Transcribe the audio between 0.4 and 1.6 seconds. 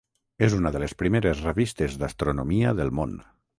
És una de les primeres